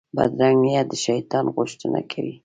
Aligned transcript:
بدرنګه 0.15 0.59
نیت 0.61 0.87
د 0.91 0.93
شیطان 1.05 1.45
غوښتنه 1.55 1.99
وي 2.23 2.33